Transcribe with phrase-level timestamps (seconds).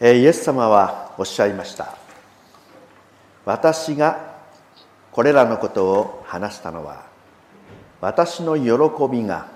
[0.00, 1.94] イエス様はおっしゃいました。
[3.44, 4.34] 私が
[5.12, 7.04] これらのことを話したのは
[8.00, 8.64] 私の喜
[9.10, 9.48] びが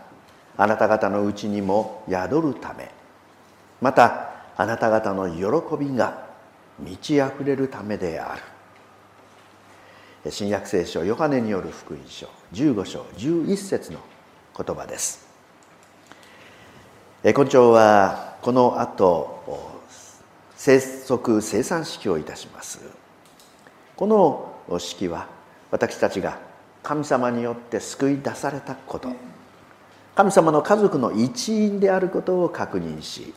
[0.57, 2.91] あなた方のうちにも宿るため
[3.81, 6.27] またあなた方の喜びが
[6.79, 8.37] 満ち溢れるためであ
[10.25, 10.31] る。
[10.31, 14.01] 新約聖書ヨハネによる福音書15章11節の
[14.57, 15.27] 言葉です。
[17.25, 18.35] 今朝は。
[18.45, 19.74] この後
[20.57, 22.81] 生息生産式をいたします。
[23.97, 25.29] この式は
[25.71, 26.39] 私たちが
[26.83, 29.09] 神様によって救い出されたこと。
[30.15, 33.35] 神様の家族の一員であることを確認し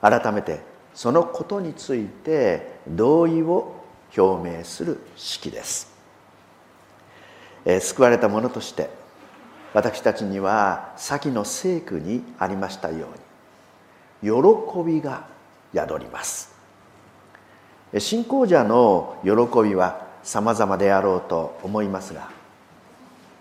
[0.00, 0.60] 改めて
[0.94, 3.74] そのことについて同意を
[4.16, 5.92] 表明する式です、
[7.64, 8.90] えー、救われた者として
[9.74, 13.08] 私たちには先の聖句にありましたよ
[14.22, 15.28] うに喜びが
[15.74, 16.54] 宿ります。
[17.98, 19.30] 信仰者の喜
[19.62, 22.30] びは様々であろうと思いますが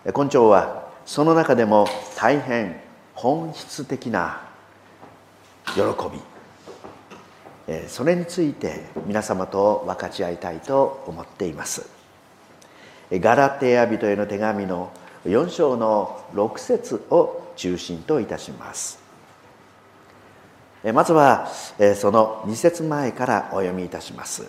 [0.05, 2.81] 根性はその中でも大変
[3.13, 4.41] 本質的な
[5.75, 5.81] 喜
[6.11, 6.19] び。
[7.87, 11.87] それについて皆様と分かち合いたいと思っています。
[13.11, 14.91] ガラテヤ人への手紙の
[15.25, 19.08] 4章の6節を中心といたします。
[20.83, 21.47] まずは
[21.95, 24.45] その2節前からお読みいたします。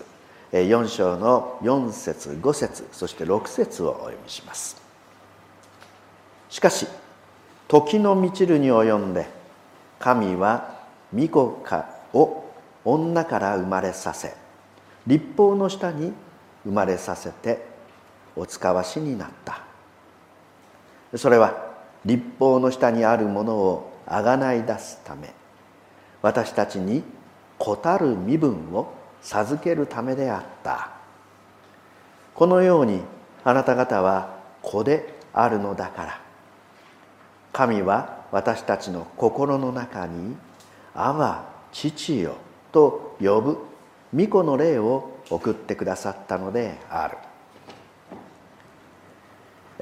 [0.53, 4.81] 4章の4節5節そして6節をお読みします。
[6.49, 6.87] しかし
[7.69, 9.29] 時の満ちるに及んで
[9.99, 10.81] 神は
[11.15, 12.45] 御子かを
[12.85, 14.35] 女から生まれさせ
[15.07, 16.13] 立法の下に
[16.65, 17.65] 生まれさせて
[18.37, 19.63] お使わしになった。
[21.17, 21.71] それは
[22.05, 25.40] 立法の下にあるものをあがない出すため。
[26.23, 27.03] 私たちに
[27.59, 30.91] 子たる身分を授けるためであった。
[32.35, 33.03] このように
[33.45, 36.21] あなた方は子であるのだから。
[37.53, 40.37] 神は私たちの心の中に
[40.95, 42.37] 「あわ父よ」
[42.73, 43.59] と呼ぶ
[44.15, 47.19] 御子の霊を送ってくださったのである。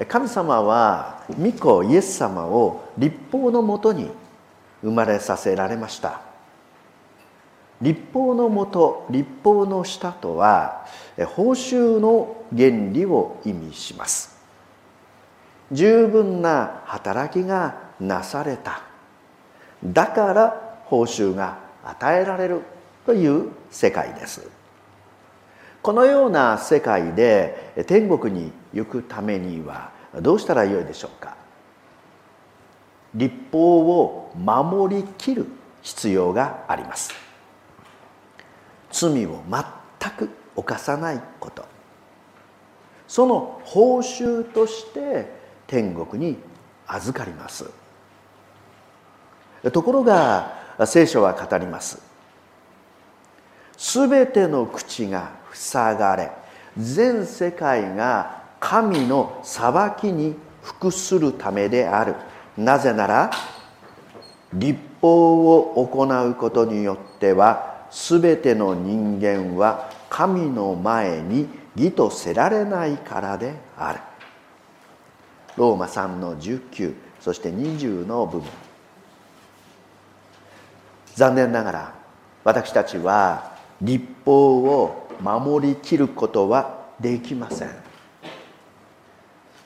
[0.07, 4.09] 神様は御子イエス様を立法のもとに
[4.81, 6.28] 生まれさせられました。
[7.81, 10.85] 立法のもと立法の下とは
[11.35, 14.37] 報酬の原理を意味します。
[15.71, 18.81] 十分な働きがなされた。
[19.83, 22.61] だから報酬が与えられる
[23.05, 24.49] という世界です。
[25.81, 29.91] このような世界で天国に行くためには
[30.21, 31.37] どうしたらよいでしょうか。
[33.15, 35.47] 立法を守りきる
[35.81, 37.28] 必要があります。
[38.91, 41.65] 罪を全く犯さないこと。
[43.07, 45.31] その報酬として
[45.67, 46.37] 天国に
[46.87, 47.69] 預かります。
[49.71, 50.53] ところが
[50.85, 52.01] 聖書は語ります。
[53.77, 56.31] すべての口が塞がれ
[56.77, 62.15] 全世界が神の裁きに服するためである。
[62.57, 63.31] なぜなら
[64.53, 73.99] 立法を行うことによってはすべての人間は神の前に義とせられないからである。
[75.55, 78.49] ローマ3の19そして20の部分。
[81.15, 81.93] 残念ながら
[82.43, 87.69] 私たちは立法を守りきることはできません。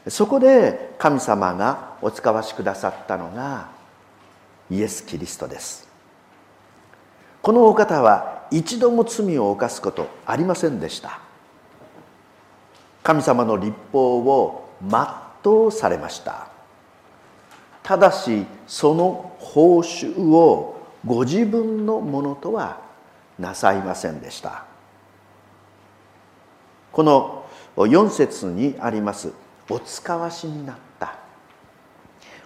[0.07, 3.69] そこで神様がお使わしくださったのが
[4.69, 5.92] イエス・キリストです。
[7.43, 11.19] このお方は一度も罪を犯すことありませんでした。
[13.03, 16.47] 神様の立法を全うされました。
[17.83, 22.79] ただしその報酬をご自分のものとは
[23.37, 24.63] なさいませんでした。
[26.93, 29.34] この4節にあります
[29.69, 31.16] 「お使わしになった」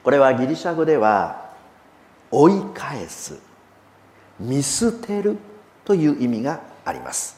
[0.04, 1.52] これはギリシャ語では
[2.32, 3.38] 「追い返す」
[4.40, 5.38] 「見捨てる」
[5.86, 7.38] という意味があります。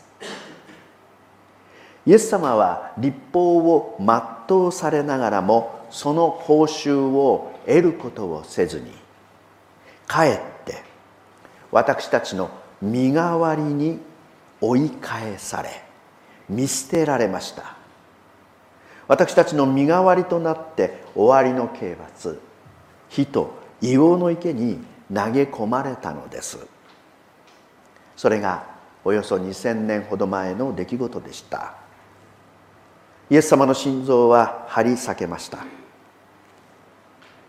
[2.05, 8.91] イエス様は立法を全うされながらもその報酬を得ることをせずに
[10.07, 10.81] かえって
[11.71, 12.49] 私たちの
[12.81, 13.99] 身代わりに
[14.59, 15.69] 追い返され
[16.49, 17.75] 見捨てられました。
[19.07, 22.39] 私たちの身代わりとなって終わりの刑罰
[23.09, 26.59] 火と硫黄の池に投げ込まれたのです。
[28.19, 28.65] それが
[29.05, 31.75] およそ2000年ほど前の出来事でした。
[33.29, 35.59] イエス様の心臓は張り裂けました。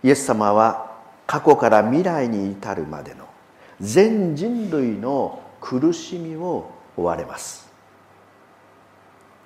[0.05, 0.93] イエス様は
[1.27, 3.27] 過去から未来に至るまでの
[3.81, 7.69] 全人類の苦しみを負われます。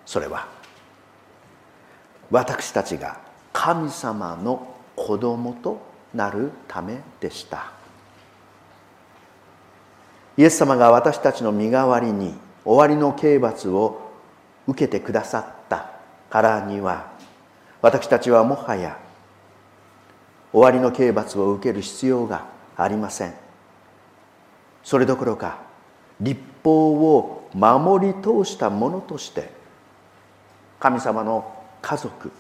[0.04, 0.46] それは
[2.30, 3.18] 私たちが
[3.50, 5.80] 神様の子供と
[6.12, 7.73] なるためでした。
[10.36, 12.34] イエス様が私たちの身代わりに
[12.64, 14.10] 終わりの刑罰を
[14.66, 15.90] 受けてくださった
[16.30, 17.12] からには
[17.82, 18.98] 私たちはもはや
[20.52, 22.46] 終わりの刑罰を受ける必要が
[22.76, 23.34] ありません。
[24.82, 25.58] それどころか
[26.20, 29.50] 立法を守り通したものとして
[30.78, 31.52] 神様の
[31.82, 32.30] 家族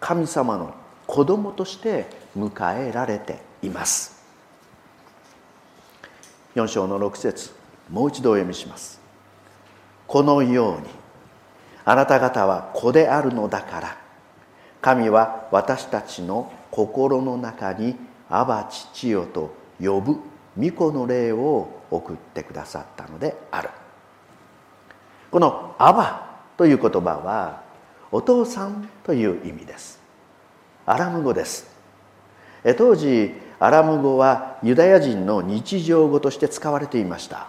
[0.00, 0.74] 神様の
[1.06, 2.06] 子供として
[2.36, 4.19] 迎えられています。
[6.54, 7.52] 4章の6節
[7.90, 9.00] もう一度お読みします。
[10.06, 10.88] このように
[11.84, 13.96] あなた方は子であるのだから
[14.80, 17.96] 神は私たちの心の中に
[18.28, 20.16] 「アバ父よ」と呼ぶ
[20.58, 23.70] 御子の霊を送ってくださったのである。
[25.30, 26.26] この「アバ」
[26.56, 27.62] という言葉は
[28.10, 30.00] お父さんという意味です。
[30.86, 31.70] アラム語です。
[32.76, 37.48] 当時アラム語はユダヤ人の日常語として使われていました。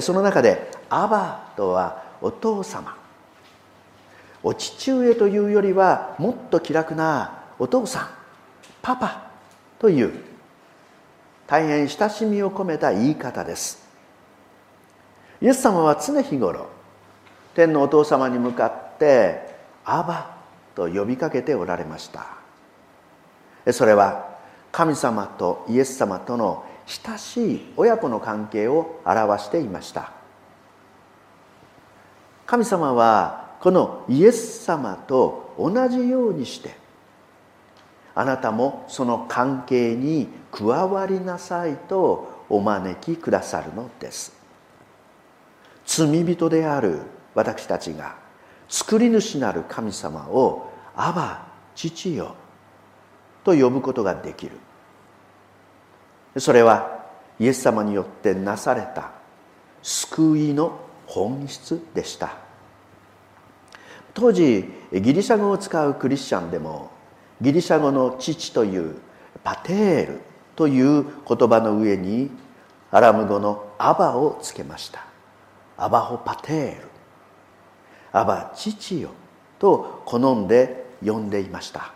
[0.00, 2.96] その中で「アバ」とはお父様。
[4.42, 8.08] お父上というよりはもっと気楽なお父さん
[8.82, 9.22] パパ
[9.78, 10.12] という
[11.46, 13.86] 大変親しみを込めた言い方です。
[15.40, 16.66] イエス様は常日頃
[17.54, 20.36] 天のお父様に向かって「アバ」
[20.74, 22.26] と呼びかけておられました。
[23.72, 24.33] それは
[24.74, 30.10] 神様とイエス様との親しい親子の関係を表していました。
[32.44, 36.74] 神様はこのイエス様と同じようにして
[38.16, 44.36] あなたもその関係に加わりなさいとお招きくださるのです。
[45.86, 47.02] 罪人である
[47.36, 48.16] 私たちが
[48.68, 52.34] 救り主なる神様を「アバ父よ」
[53.44, 54.58] と呼ぶことができる。
[56.38, 57.04] それは
[57.38, 59.12] イエス様によってなされた
[59.82, 62.36] 救いの本質でした。
[64.14, 66.90] 当時ギリシャ語を使うクリスチャンでも
[67.40, 68.96] ギリシャ語の父という
[69.42, 70.20] パテール
[70.56, 72.30] という言葉の上に
[72.90, 75.04] アラム語のアバをつけました。
[75.76, 76.88] アバホパテール。
[78.12, 79.10] アバ父よ
[79.58, 81.93] と好んで呼んでいました。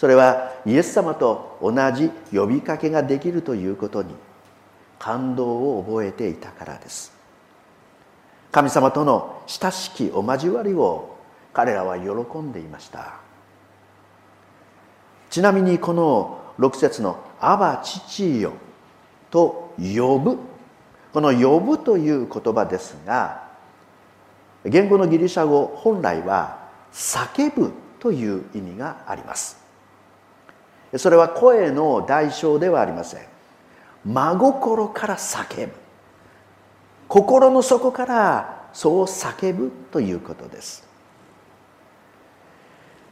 [0.00, 4.14] それはイエス様と同じ呼びかけができるということに
[4.98, 7.12] 感動を覚えていたからです。
[8.50, 11.18] 神様との親しきお交わりを
[11.52, 13.18] 彼らは喜んでいました。
[15.28, 18.52] ちなみにこの6節の「アバ父よ」
[19.30, 20.38] と呼ぶ
[21.12, 23.42] この「呼ぶ」という言葉ですが
[24.64, 26.56] 言語のギリシャ語本来は
[26.90, 29.59] 「叫ぶ」という意味があります。
[30.96, 33.20] それは声の代償ではありません。
[34.04, 35.72] 真心から叫ぶ。
[37.08, 40.88] 心の底からそう叫ぶということです。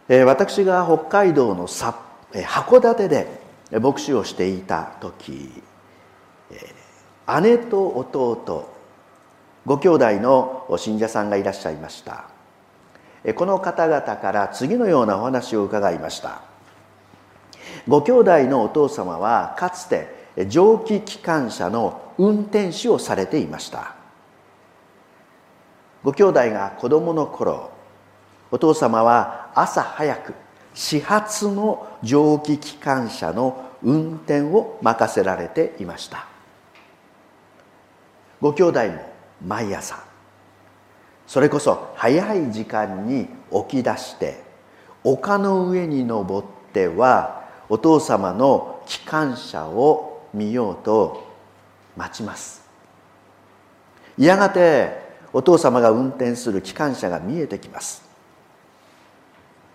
[0.09, 3.41] 私が北海道の函館で
[3.73, 5.51] 牧師をしていた時
[7.43, 8.73] 姉と弟
[9.67, 12.25] ご兄弟の信者さんがいらっしゃいました。
[13.35, 16.48] この方々から次のようなお話を伺いました。
[17.89, 23.95] ご兄弟のお父様はかつて蒸気機関車の運転手をされていました。
[26.05, 27.71] ご兄弟が子供の頃
[28.51, 30.35] お父様は朝早く
[30.75, 36.27] 始発の蒸気機関車の運転を任せられていました。
[38.41, 39.13] ご兄弟も
[39.45, 39.99] 毎朝
[41.27, 44.43] それこそ早い時間に起き出して
[45.05, 51.27] 丘の上に登ってはお父様の機関車を見ようと
[51.97, 52.67] 待ちます
[54.17, 58.09] やがてお父様が運転する機関車が見えてきます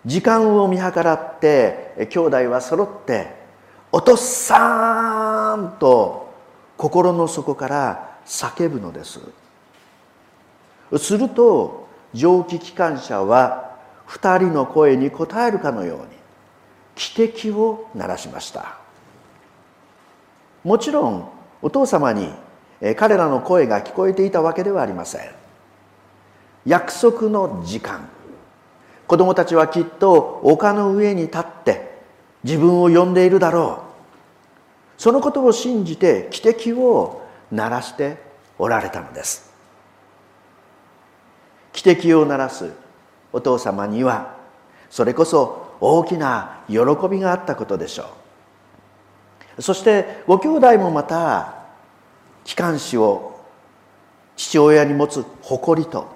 [0.04, 3.34] 時間を見計らって兄弟は揃って
[3.92, 6.32] 「お父さん!」と
[6.76, 9.20] 心の底から叫ぶのです
[10.98, 13.76] すると蒸気機関車は
[14.08, 16.04] 2人の声に応えるかのように
[16.96, 18.78] 汽笛を鳴らしました。
[20.62, 21.28] もちろん
[21.60, 22.30] お父様に
[22.96, 25.30] 彼らの声が聞こえていたわけではありません。
[26.66, 28.08] 約束の時間。
[29.06, 31.98] 子供たちはきっと丘の上に立って
[32.42, 33.82] 自分を呼んでいるだろ
[34.98, 35.00] う。
[35.00, 38.16] そのことを信じて汽笛を鳴らして
[38.58, 39.52] おられたのです。
[41.72, 42.70] 汽笛を鳴らす
[43.32, 44.36] お父様には
[44.88, 46.76] それこそ大きな喜
[47.10, 48.10] びがあったことでしょ
[49.58, 49.62] う。
[49.62, 51.54] そしてご兄弟もまた
[52.44, 53.40] 機関士を
[54.36, 56.08] 父親に持つ誇りと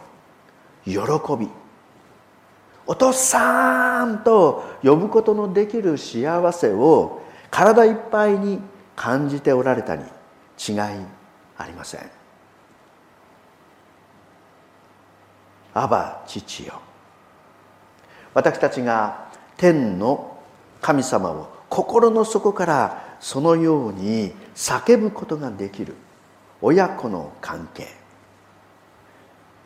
[0.84, 1.00] 喜
[1.38, 1.48] び。
[2.86, 8.60] お父さんと呼ぶことのできる幸せを体いっぱいに
[8.96, 10.04] 感じておられたに
[10.58, 10.78] 違い
[11.58, 12.10] ありません。
[15.74, 16.80] アバ父よ。
[18.34, 19.27] 私たちが
[19.58, 20.38] 天の
[20.80, 25.94] 神様を心の底からそのように叫ぶことができる
[26.62, 27.88] 親子の関係。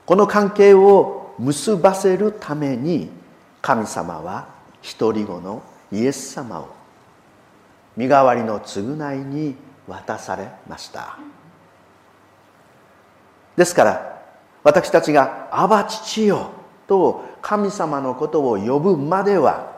[0.05, 3.11] この関係を結ばせるために
[3.61, 4.49] 神様は
[4.99, 6.69] 独り子のイエス様を
[7.97, 9.55] 身代わりの償いに
[9.87, 11.19] 渡されました。
[13.57, 14.23] ですから
[14.65, 16.51] 私たちが「アバ父よ」
[16.89, 19.72] と神様のことを呼ぶまでは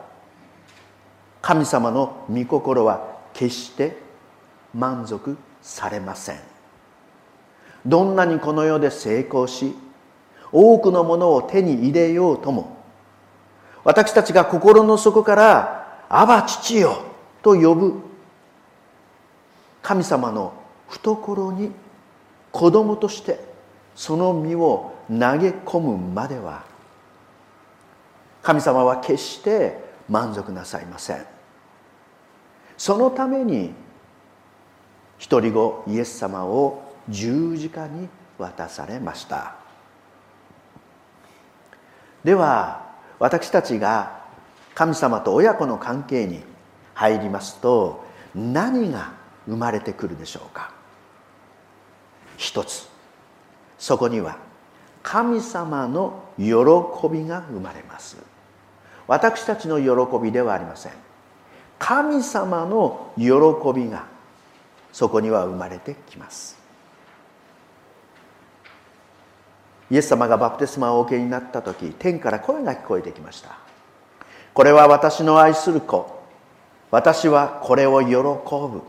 [1.45, 3.95] 神様の御心は決して
[4.73, 6.39] 満足されません。
[7.85, 9.75] どんなにこの世で成功し
[10.51, 12.75] 多くのものを手に入れようとも
[13.83, 17.03] 私たちが心の底から「アバ父よ」
[17.43, 17.93] と呼ぶ
[19.83, 20.51] 神様の
[20.89, 21.71] 懐に
[22.51, 23.39] 子供として
[23.95, 26.63] その身を投げ込むまでは
[28.41, 31.34] 神様は決して満足なさいません。
[32.77, 33.73] そのために
[35.17, 39.55] 一人子イエス様を十字架に渡されました。
[42.23, 44.23] では私たちが
[44.73, 46.43] 神様と親子の関係に
[46.93, 48.03] 入りますと
[48.33, 49.13] 何が
[49.47, 50.73] 生まれてくるでしょうか？
[52.35, 52.89] 一つ
[53.77, 54.37] そこには
[55.03, 56.45] 神様の喜
[57.09, 58.17] びが生まれます。
[59.07, 60.91] 私たちの喜びではありません。
[61.79, 63.25] 神様の喜
[63.73, 64.05] びが
[64.91, 66.57] そこには生まれてきます。
[69.91, 73.57] イエス様がバプテスマをお受けになった時天から声が聞こえてきました。
[74.53, 76.23] これは私の愛する子。
[76.91, 78.81] 私はこれを喜ぶ。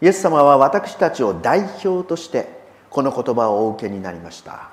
[0.00, 2.48] イエス様は私たちを代表として
[2.90, 4.70] この言葉をお受けになりました。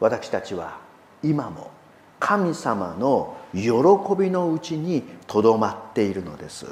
[0.00, 0.78] 私たちは
[1.22, 1.70] 今も
[2.18, 3.70] 神様の喜
[4.18, 6.66] びのうちにとどまっているのです。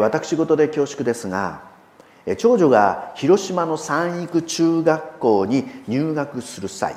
[0.00, 1.62] 私事で恐縮ですが
[2.38, 6.96] 長女が広島の三育中学校に入学する際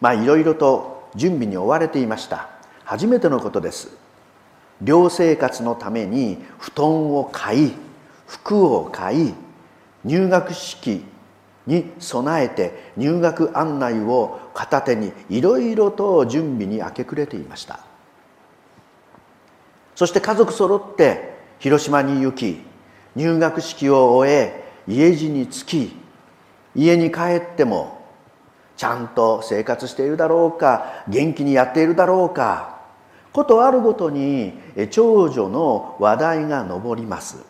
[0.00, 2.48] まあいろいろと準備に追われていました。
[2.84, 3.96] 初めてのことです。
[4.80, 7.72] 寮生活のために布団を買い
[8.26, 9.34] 服を買い
[10.04, 11.02] 入学式
[11.66, 17.80] に備えて入学案内を片手にいろいろと準備に明け暮れていました。
[19.94, 22.60] そして家族揃って広島に行き
[23.14, 25.96] 入学式を終え家路に着き
[26.74, 28.04] 家に帰っても
[28.76, 32.76] ちゃんと生活しているだろうか元気にやっているだろうか
[33.32, 34.52] ことあるごとに
[34.90, 37.44] 長女の話題が上ります。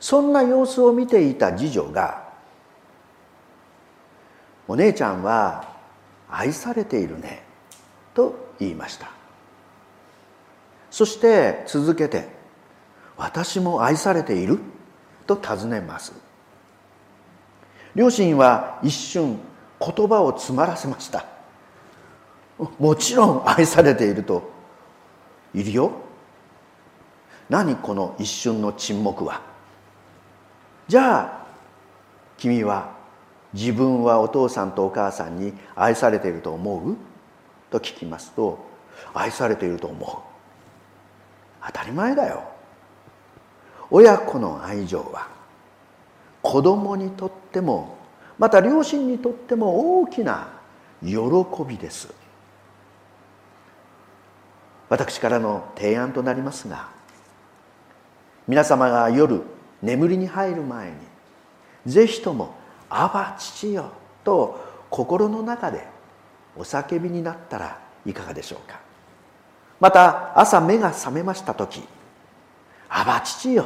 [0.00, 2.21] そんな様子を見ていた次女が
[4.68, 5.76] 「お姉ちゃんは
[6.30, 7.44] 愛されているね」
[8.14, 9.10] と言いました。
[10.90, 12.28] そして続けて
[13.16, 14.60] 「私も愛されている?」
[15.26, 16.12] と尋ねます。
[17.94, 19.38] 両親は一瞬
[19.78, 21.24] 言葉を詰まらせました。
[22.78, 24.50] もちろん愛されていると
[25.54, 25.92] いるよ。
[27.48, 29.40] 何この一瞬の沈黙は。
[30.88, 31.46] じゃあ
[32.38, 32.90] 君は
[33.52, 36.96] 自分はお父さんとお母さんに愛されていると思う？
[37.70, 38.58] と聞きますと
[39.14, 40.10] 愛されていると思う。
[41.66, 42.44] 当たり前だよ。
[43.90, 45.28] 親子の愛情は
[46.40, 47.98] 子供にとっても
[48.38, 50.48] また両親にとっても大きな
[51.02, 51.18] 喜
[51.68, 52.12] びです。
[54.88, 56.88] 私からの提案となりますが
[58.48, 59.42] 皆様が夜
[59.80, 60.96] 眠りに入る前に
[61.86, 62.54] ぜひとも
[62.94, 63.90] 「アバ父よ」
[64.22, 65.86] と心の中で
[66.56, 68.78] お叫びになったらいかがでしょうか。
[69.80, 71.82] また朝目が覚めました時
[72.88, 73.64] アバ父よ」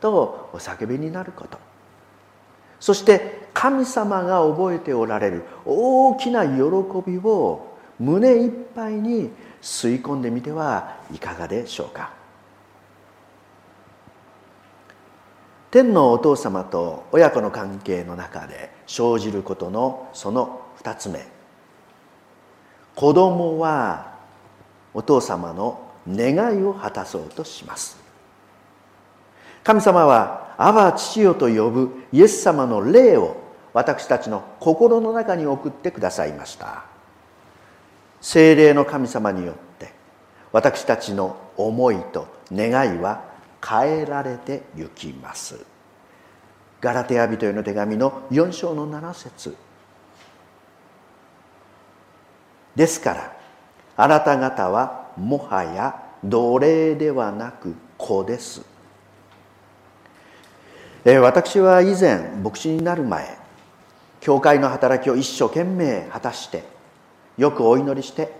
[0.00, 1.58] とお叫びになること。
[2.80, 6.52] そして神様が覚えておられる大きな喜
[7.06, 12.21] びを胸いっぱいに吸い込んでみてはいかがでしょうか。
[15.72, 21.26] 天のお父様と親子の関係の中で生じることのその2つ目。
[22.94, 24.18] 子供は
[24.92, 27.96] お父様の願いを果たそうとします。
[29.64, 33.36] 神様は「アバ父よ」と呼ぶイエス様の霊を
[33.72, 36.84] 私たちの心の中に送ってくださいました。
[38.20, 39.94] 精霊の神様によって
[40.52, 43.31] 私たちの思いと願いは
[43.66, 45.64] 変えられてゆきます。
[46.80, 49.56] ガラテヤ人への手紙の4章の7節。
[52.74, 53.36] ですから
[53.96, 58.62] あなた方はもはや奴隷ではなく子です。
[61.04, 63.36] 私は以前牧師になる前
[64.20, 66.62] 教会の働きを一生懸命果たして
[67.36, 68.32] よくお祈りして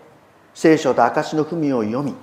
[0.54, 2.14] 聖書と証の文を読み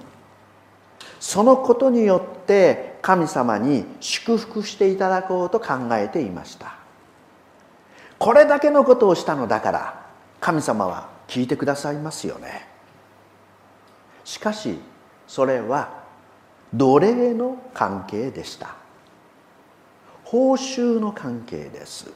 [1.20, 6.76] そのことによって神様に祝福していただこうと考えていました。
[8.18, 10.06] これだけのことをしたのだから
[10.42, 12.68] 神様は聞いてくださいますよね。
[14.26, 14.80] しかし
[15.28, 16.00] それは
[16.74, 18.76] 奴隷の関係でした。
[20.24, 22.12] 報酬の関係です。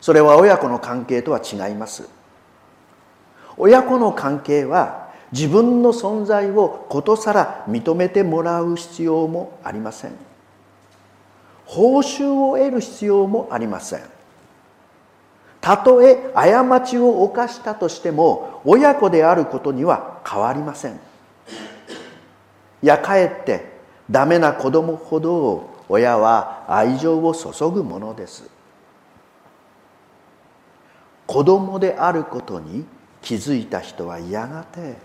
[0.00, 2.08] それは親子の関係とは違います。
[3.56, 10.12] 親子の関係は自分の存在をことさら認めてもらう必要もありません。
[11.66, 14.00] 報酬を得る必要もありません。
[15.60, 20.94] たとえ過ちを犯したとしても親子であることには変わりません。
[22.82, 23.78] いやかえって
[24.10, 28.48] ダメな子供ほど親は愛情を注ぐものです。
[31.26, 32.86] 子供であることに
[33.20, 34.96] 気づいた人はやがて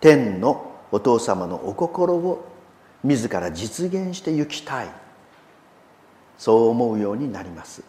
[0.00, 2.46] 天のお父様のお心を
[3.02, 4.88] 自ら実現してゆきたい。
[6.38, 7.82] そう思うようになります。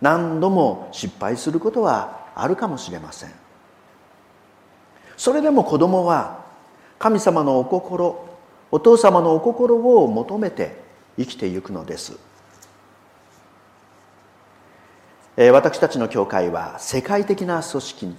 [0.00, 3.32] 何度も失敗することはあるかもしれません。
[5.16, 6.44] それでも子供は
[6.98, 8.28] 神様のお心
[8.70, 10.76] お父様のお心を求めて
[11.16, 12.18] 生きてゆくのです。
[15.36, 18.14] 私たちの教会は世界的な組織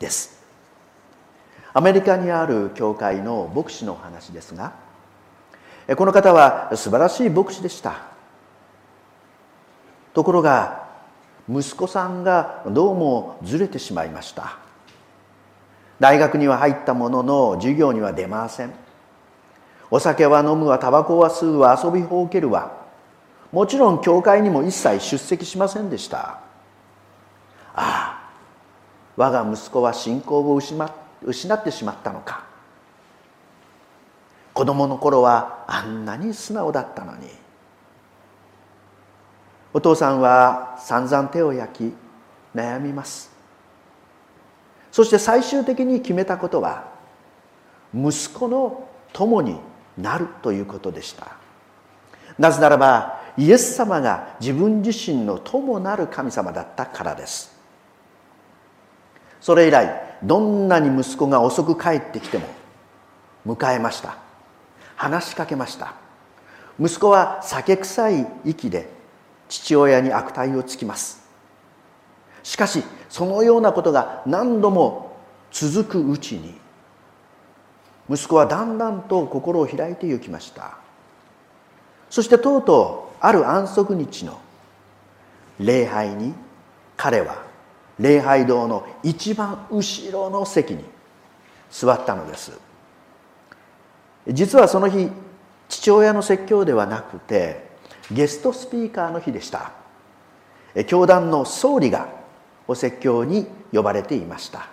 [0.00, 0.33] です。
[1.74, 4.72] アメリカにある教会の牧師の話ですが
[5.96, 8.00] この方は素晴らしい牧師でした。
[10.14, 10.86] ところが
[11.48, 14.56] 息子さんがどうもずれてしまいました。
[16.00, 18.72] 大学には入ったものの授業には出ません。
[19.90, 22.72] お酒は飲むわタバコは吸うわ遊びほうけるわ。
[23.52, 26.38] もちろん教会にも一切出席しませんでした。
[27.74, 28.30] ああ
[29.16, 30.90] 我が息子は信仰を失っ
[31.24, 32.44] 失ってしまったのか。
[34.52, 37.28] 子供の頃はあんなに素直だったのに。
[39.72, 41.94] お父さんは散々手を焼き
[42.54, 43.32] 悩みます。
[44.92, 46.92] そして最終的に決めたことは
[47.92, 49.58] 息子の友に
[49.98, 51.36] なるということでした。
[52.38, 57.52] なぜならばイエス様が自分自身の友なる神様だったからです。
[59.40, 62.46] それ以来どんなに息子が遅く帰ってきても
[63.46, 64.16] 迎えました。
[64.96, 65.94] 話しかけました。
[66.80, 68.88] 息子は酒臭い息で
[69.48, 71.28] 父親に悪態をつきます。
[72.42, 75.16] しかしそのようなことが何度も
[75.52, 76.54] 続くうちに
[78.08, 80.78] 息子はだんだんと心を開いてゆきました。
[82.10, 84.40] そしてとうとうある安息日の
[85.58, 86.34] 礼拝に
[86.96, 87.43] 彼は
[87.98, 90.84] 礼拝堂の一番後ろの席に
[91.70, 92.58] 座ったのです。
[94.28, 95.10] 実はその日
[95.68, 97.68] 父親の説教ではなくて
[98.10, 99.72] ゲストスピーカーの日でした。
[100.86, 102.08] 教団の総理が
[102.66, 104.68] お説教に呼ばれていました。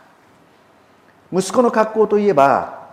[1.31, 2.89] 息子の格好といえば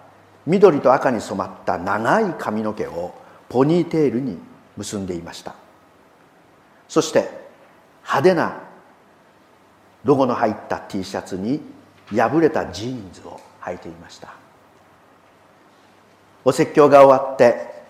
[0.46, 3.14] 緑と赤に染まった長い髪の毛を
[3.48, 4.38] ポニーテールに
[4.76, 5.54] 結んでいました。
[6.88, 7.30] そして
[8.02, 8.67] 派手な
[10.04, 11.60] ロゴの入った T シャツに
[12.10, 14.34] 破れたジーンズを履いていました。
[16.44, 17.82] お説教が終わって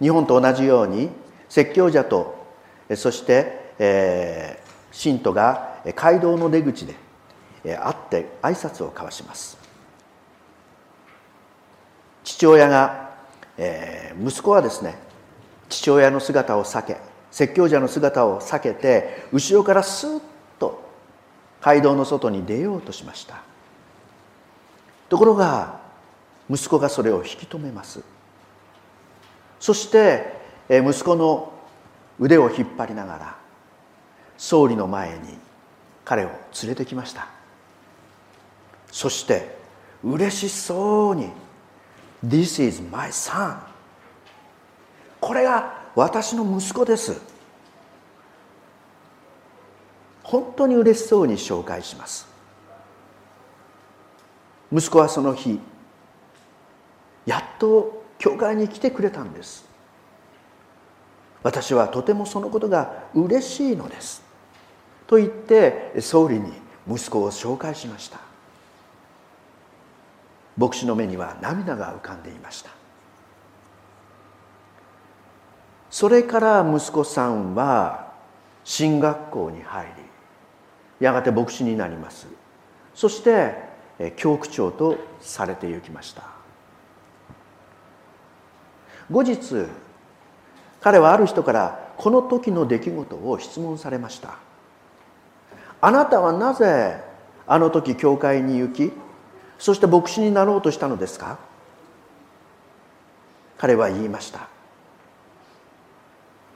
[0.00, 1.10] 日本と同じように
[1.48, 2.46] 説教者と
[2.94, 6.94] そして、えー、信徒が街道の出口で
[7.62, 9.58] 会って挨拶を交わします。
[12.24, 13.06] 父親が
[13.58, 14.96] えー、息子はですね
[15.68, 16.96] 父親の姿を避け
[17.30, 20.20] 説教者の姿を避けて後ろからスーッ
[21.60, 23.42] 街道の外に出ようとしました。
[25.08, 25.80] ところが
[26.50, 28.02] 息子がそれを引き止めます。
[29.58, 30.36] そして
[30.68, 31.52] 息子の
[32.18, 33.36] 腕を引っ張りながら
[34.36, 35.38] 総理の前に
[36.04, 36.28] 彼を
[36.62, 37.28] 連れてきました。
[38.90, 39.56] そして
[40.04, 41.30] 嬉しそうに
[42.24, 43.56] 「This is my son」
[45.20, 47.20] これが私の息子です。
[50.26, 52.26] 本当に嬉しそうに紹介します。
[54.72, 55.60] 息子はその日
[57.26, 59.64] やっと教会に来てくれたんです。
[61.44, 64.20] 私はとてもそのことが嬉しいのです。
[65.06, 66.52] と言って総理に
[66.90, 68.18] 息子を紹介しました。
[70.56, 72.70] 牧師の目には涙が浮かんでいました。
[75.88, 78.12] それから息子さんは
[78.64, 80.15] 進学校に入り
[81.00, 82.26] やがて牧師になります。
[82.94, 83.54] そして
[84.16, 86.22] 教区長とされてゆきました。
[89.10, 89.66] 後日
[90.80, 94.38] 彼はある人からこの時の出来事を質問されました。
[95.80, 97.00] あなたはなぜ
[97.46, 98.92] あの時教会に行き
[99.58, 101.38] そして牧師になろうとしたのですか？
[103.58, 104.48] 彼は言いました。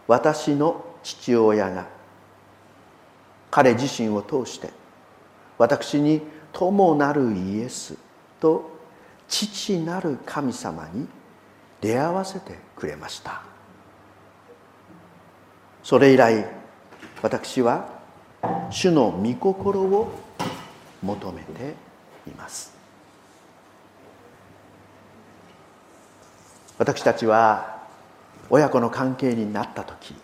[0.06, 1.86] 私の父親が
[3.50, 4.70] 彼自身を通して
[5.58, 7.96] 私に友なるイエス
[8.40, 8.70] と
[9.28, 11.06] 父なる神様に
[11.80, 13.42] 出会わせてくれました。
[15.82, 16.44] それ以来
[17.22, 17.88] 私は
[18.70, 20.10] 主の御心を
[21.02, 21.74] 求めて
[22.26, 22.72] います。
[26.78, 27.78] 私たちは
[28.48, 30.14] 親子の関係になった時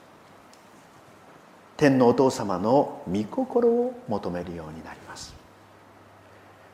[1.76, 5.34] 天皇お父様の御心を求めるようになります。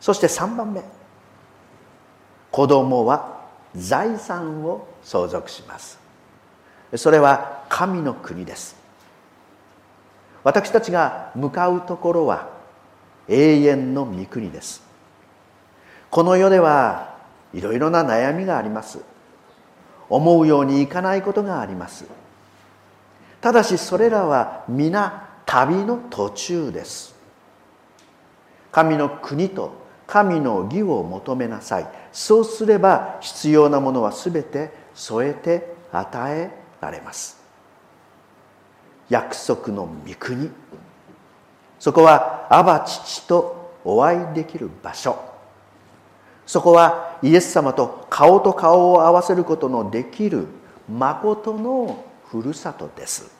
[0.00, 0.82] そして3番目。
[2.50, 3.40] 子供は
[3.74, 5.98] 財産を相続します。
[6.96, 8.76] それは神の国です。
[10.44, 12.50] 私たちが向かうところは
[13.28, 14.82] 永遠の御国です。
[16.10, 17.16] この世では
[17.54, 19.00] いろいろな悩みがあります。
[20.08, 22.04] 思うようにいかないことがあります。
[23.42, 27.14] ただしそれらは皆旅の途中です。
[28.70, 29.74] 神の国と
[30.06, 31.88] 神の義を求めなさい。
[32.12, 36.50] そうすれば必要なものは全て添えて与え
[36.80, 37.42] られます。
[39.08, 40.48] 約束の御国。
[41.80, 45.18] そこはアバ父とお会いできる場所。
[46.46, 50.46] そこはイエス様と顔と顔を合わせることのできる
[50.88, 53.30] 誠のふるさとです。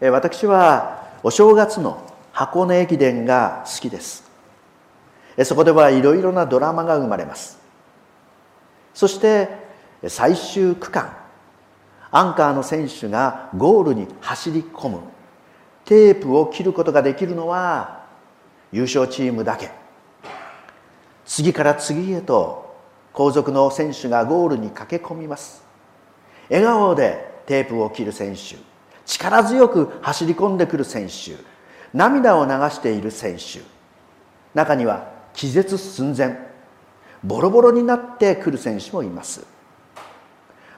[0.00, 4.30] 私はお正月の箱根駅伝が好きです。
[5.44, 7.58] そこではいろいろなドラマが生まれます。
[8.94, 9.48] そして
[10.06, 11.16] 最終区間
[12.12, 15.00] アンカーの選手がゴールに走り込む。
[15.84, 18.06] テープを切ることができるのは
[18.70, 19.72] 優勝チームだけ。
[21.24, 22.76] 次から次へと
[23.12, 25.61] 後続の選手がゴールに駆け込みます。
[26.52, 28.56] 笑顔でテープを切る選手。
[29.06, 31.36] 力強く走り込んでくる選手。
[31.94, 33.60] 涙を流している選手。
[34.54, 36.36] 中には気絶寸前。
[37.24, 39.46] ボロボロになってくる選手もいます。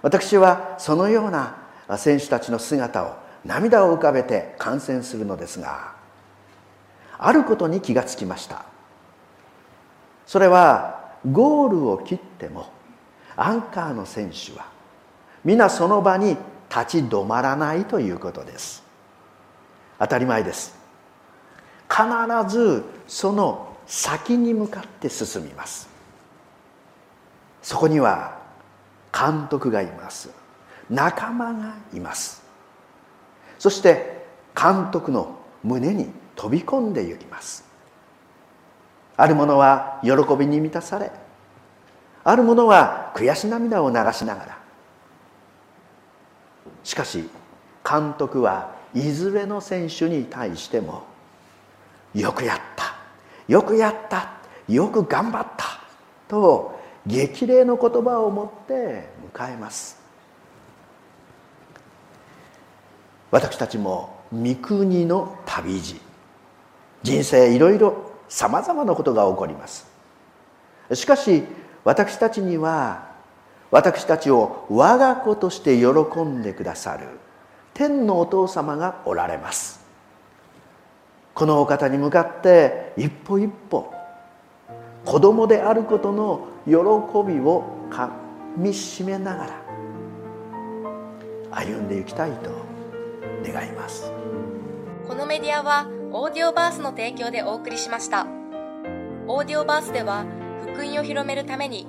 [0.00, 1.56] 私はそのような
[1.96, 5.94] 選手たちの姿を涙を浮かべて観戦するのですが
[7.18, 8.64] あることに気がつきました。
[10.26, 12.70] それはゴールを切っても
[13.36, 14.73] アンカーの選手は
[15.44, 16.36] 皆その場に
[16.70, 18.82] 立ち止まらないということです。
[19.98, 20.74] 当たり前です。
[21.88, 22.02] 必
[22.48, 25.88] ずその先に向かって進みます。
[27.62, 28.38] そこには
[29.12, 30.30] 監督がいます。
[30.90, 32.42] 仲間がいます。
[33.58, 34.26] そして
[34.60, 37.64] 監督の胸に飛び込んでゆきます。
[39.16, 41.12] ある者は喜びに満たされ
[42.24, 44.58] ある者は悔し涙を流しながら
[46.84, 47.28] しかし
[47.88, 51.02] 監督はいずれの選手に対しても
[52.14, 52.94] よくやった。
[53.48, 54.34] よくやった。
[54.68, 55.80] よく頑張った。
[56.28, 60.00] と激励の言葉を持って迎えます。
[63.30, 66.00] 私たちも三国の旅路。
[67.02, 69.86] 人生いろいろさまざまなことが起こります。
[70.92, 71.42] しかし
[71.82, 73.13] 私たちには
[73.74, 77.08] 私たちを我が子として喜んでくださる
[77.74, 79.84] 天のお父様がおられます。
[81.34, 83.92] このお方に向かって一歩一歩
[85.04, 86.72] 子供であることの喜
[87.26, 88.12] びをか
[88.56, 89.62] みしめながら
[91.50, 92.50] 歩んでいきたいと
[93.44, 94.12] 願います。
[95.08, 98.28] このメディアはオーディオバースの提供でお送りしました。
[99.26, 100.26] オーディオバースでは
[100.62, 101.88] 福音を広めるために